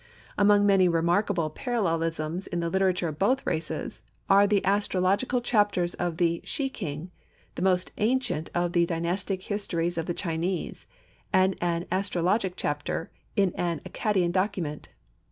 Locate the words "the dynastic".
8.73-9.43